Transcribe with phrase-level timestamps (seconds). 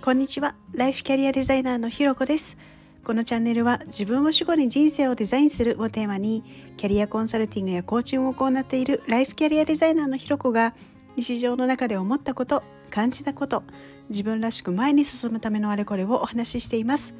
[0.00, 0.54] こんにちは。
[0.72, 2.56] ライフキャリアデザイナーのひろこです。
[3.04, 6.44] このチャンネルは自分を主語に人生をデザインするをテーマに
[6.76, 10.72] キャリアコンサルティングやコーチングを行っているライフキャリアデザイナーのひろこが
[11.16, 13.64] 日常の中で思ったこと感じたこと
[14.08, 17.14] 自分らしく前に進むためのあれこれをお話ししています。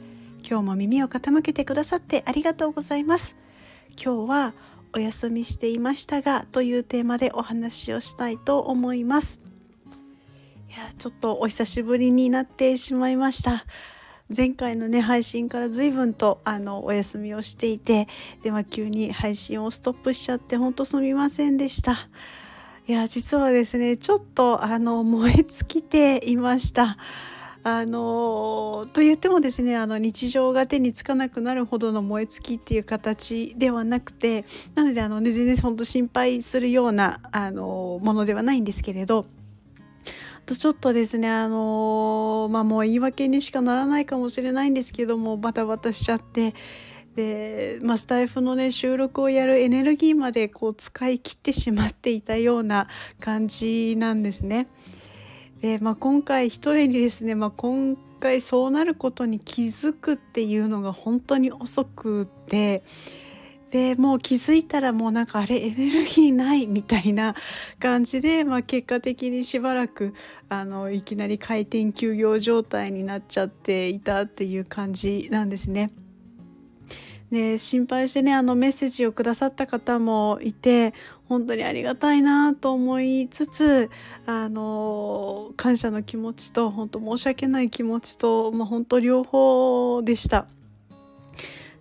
[0.49, 3.35] 今日も耳を傾けてくださってありがとうございます。
[4.01, 4.55] 今日は
[4.95, 9.48] お休みしていましたがというテーマでお話をしたいと思います。
[10.79, 13.65] やちょっとお久しぶりになってしまいました。
[14.35, 18.07] 前回のね配信から随分とあのお休みをしていて
[18.43, 22.09] で、まあ、急に配信をストップしちゃってほんとすみませんでした。
[22.87, 26.97] いや実はですねちょっとあの燃え尽きていました。
[27.65, 39.27] あのと言ってもですねあの日常が手につかなくなるほどの燃え尽きっていう形ではなくてなのであの、ね、全然本当心配するようなあのものではないんですけれど
[40.49, 46.55] とちょっとですねあのまあもう言い訳にしかならないかもしれないんですけどもバタバタしちゃって
[47.15, 52.89] で、まあ、スタイフのね収録をやるエネルギーまでこう使い切ってしまっていたような
[53.21, 54.69] 感じなんですね。
[55.61, 62.83] で、まあ、今回一重にですね、まあ、今回そうなることに気づくっていうのが本当に遅くて。
[63.71, 67.35] でもう気づいたらもうなんかあれエネルギーないみたいな
[67.79, 70.15] 感じで、 まあ、結果的にしばらく
[70.49, 75.91] あのいきなり回転休業状態になっちゃっていたっていう感じなんですね。
[77.31, 80.95] で心配してねあのメッセージをくださった方もいて
[81.29, 83.91] 本当にありがたいなと思いつつ
[84.25, 90.47] あの感謝の気持ちと本当申し訳ない気持ちと、まあ、本当両方でした。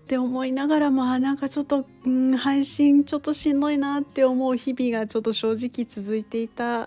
[0.08, 6.84] って思いながらまあなんかちょっと、うん、配信ちょっとしんどいなって思う日々がちょっと正直続いていた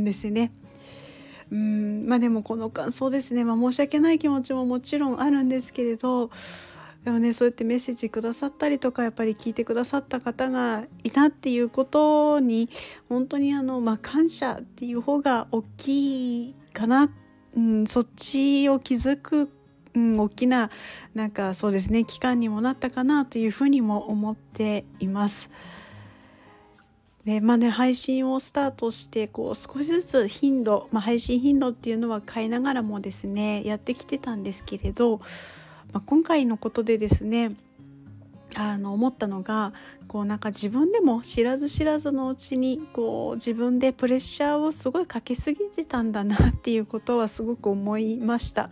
[0.00, 0.52] んですね。
[1.50, 6.30] うんまあでもこの感想ですね、まあ、申し訳ない気持ちももちろんあるんですけれど
[7.04, 12.70] でもねそうやってメッセージくださったりとかやっぱり聞いてくださった方がいたっていうことに
[13.10, 17.12] 本当にあの、まあ、感謝っていう方が大きいかな、
[17.54, 19.50] うん、そっちを気づく
[19.94, 20.70] うん、大きな
[21.14, 25.50] なんかそうですね期間にもなったかなというふうにも思っています。
[27.24, 35.18] でまあね、配信をスタートしてこう少しずつ頻度、まあ、配信頻度っていうのは変えながらもですねやってきてたんですけれど、
[35.92, 37.54] まあ、今回のことでですね
[38.56, 39.72] あの思ったのが
[40.08, 48.68] こうなんか自分でも知らず知らずのうちにこう自分でプレッシャーをすごいかけすぎてたんだなっていうことはすごく思いました。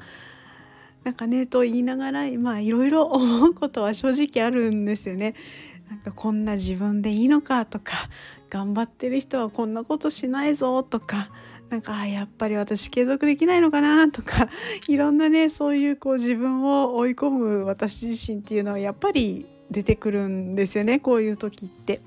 [1.05, 5.35] なんかねと言いながらまあいろいろ 思うことは正直あるんですよね。
[5.89, 8.09] なんかこんな自分でいいのかとか
[8.49, 11.31] 頑張ってる人はこんなことしないぞとか
[11.69, 14.49] なんかやっぱり私継続できないのかなとか
[14.87, 22.01] いろんなねそういうこう自分を追い込む私自身っていうのはやっぱり出てくるんですよねこういう時って。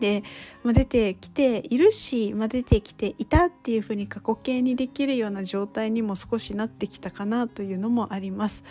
[0.00, 0.22] で、
[0.62, 8.64] まあ、出てきているし、まあ、出てきていたっていうふうに過去形にできるような状態にも少しなってきたかなというのもあります。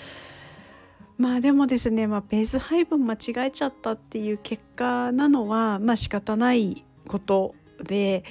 [1.18, 8.26] まあでもですね、まあ、ペース配分間違えちゃったっていう結果なのはまあ仕方ないことで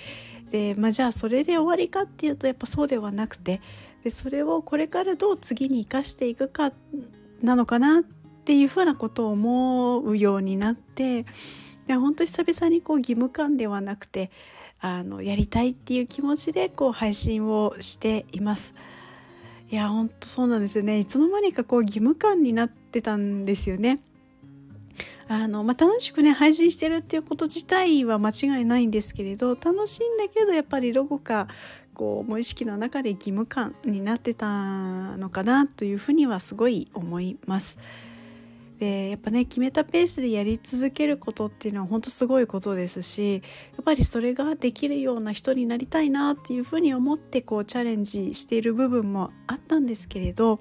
[0.51, 3.63] で、まあ、じゃあそれで終わりかっていうとやっぱそうではなくて
[4.03, 6.73] でそれをこれからどう次に生かしていくか
[7.43, 11.25] なのかなっていうふうなことを思うようになって
[11.87, 14.31] で本当久々にこう義務感ではなくて
[14.81, 18.75] あのやりたいっていう気持ちでこう配信をしています。
[19.71, 24.01] いや本当そうなんですよねいつの間にかこう義務感になってたんですよね。
[25.27, 31.49] あのまあ、楽しくね配信してるっていうこと自体は間違いないんですけれど楽しいんだけどやっぱりどこか
[31.95, 37.79] こう無意識の中で義務感になってたのかなというふうにはすごい思います。
[38.85, 43.41] でやっぱね決めたペースでやり続けることっていうのは本当すごいことですしや
[43.81, 50.61] っぱりそれができるような人になりたいなっていうふうに思ってこうチャレンジしている部分もあったんですけれど、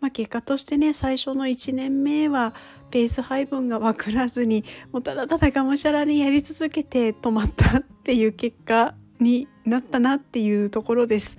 [0.00, 2.54] まあ、結果としてね最初の1年目は
[2.90, 11.36] ペース配分が分からずにもうただただがむしゃらにやり続けて止まったっていう結果になったなっていうところです。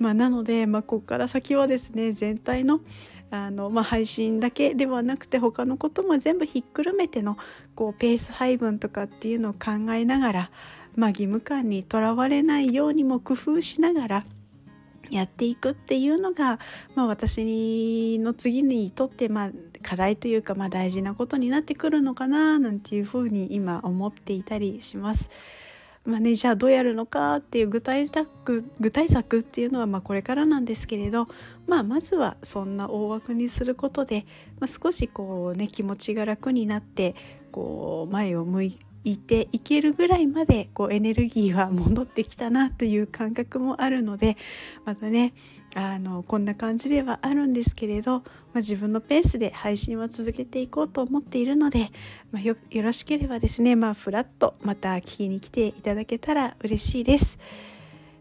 [0.00, 2.80] まあ、なので、まあ、ここから先はですね全体の
[3.30, 7.36] あの、まあ、配信だけではなくて他のことも全部ひっくるめての
[7.76, 10.50] こうペース配分とかっていうのを考えながら、
[10.96, 14.24] まあ、義務感にとらわれないようにも工夫しながら
[15.10, 16.58] やっていくっていうのが、
[16.94, 19.50] まあ、私の次にとってまあ
[19.82, 25.30] 課題というかまあ大事なことになってくるのかななんていうふうに今思っていたりします。
[26.04, 31.28] まあね、じゃあどうやるのかっていう具体策具体策っていうのはまあこれからなんですけれど、
[31.66, 34.24] まあ、まずはそんな大枠にすることで、
[34.60, 37.14] まあ、少しこうね気持ちが楽になって
[37.52, 44.36] こう前を向いいていけるぐらいまでこうエネルギーは戻ってきたなという感覚もあるので
[44.84, 45.32] またね
[45.74, 48.24] あのこんな感じではあるんですけれど、まあ、
[48.56, 51.90] 自分のペースで配信は続けていこうと思っているので、
[52.32, 57.38] まあ、よろしければですねまあフラットまた聞きに来ていただけたら嬉しいです。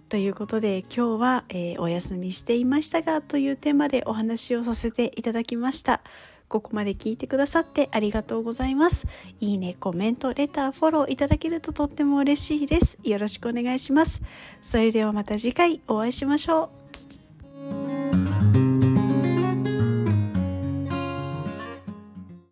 [0.10, 6.02] ということで今日は、えー、お休みしていましたがというテーマでお話をさせていただきました。
[6.50, 9.06] ここまで聞いてくださってありがとうございます。
[9.40, 12.98] いいね、コメント、レター、フォローいただけるととっても嬉しいです。
[13.04, 14.22] よろしくお願いします。
[14.62, 16.79] それではまた次回お会いしましょう。